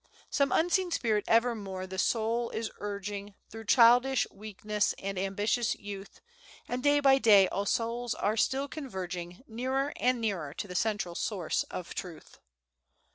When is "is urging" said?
2.49-3.35